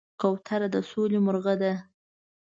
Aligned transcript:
کوتره 0.21 0.67
د 0.73 0.75
سولې 0.89 1.19
مرغه 1.25 1.53
ده. 1.61 1.73